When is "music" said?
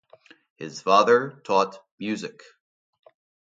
1.99-2.41